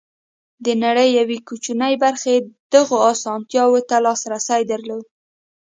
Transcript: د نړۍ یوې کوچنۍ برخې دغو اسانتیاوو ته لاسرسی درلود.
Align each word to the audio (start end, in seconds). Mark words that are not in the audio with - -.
د 0.65 0.67
نړۍ 0.83 1.09
یوې 1.19 1.37
کوچنۍ 1.47 1.93
برخې 2.03 2.33
دغو 2.73 2.97
اسانتیاوو 3.13 3.79
ته 3.89 3.95
لاسرسی 4.05 4.61
درلود. 4.71 5.05